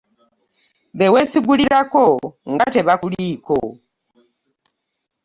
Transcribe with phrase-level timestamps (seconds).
[0.97, 2.05] Be weesigulirako
[2.51, 3.57] nga tebakuliiko!